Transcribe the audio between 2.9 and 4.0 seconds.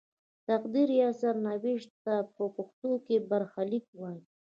کې برخلیک